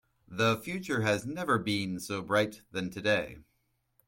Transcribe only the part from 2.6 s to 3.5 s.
than today.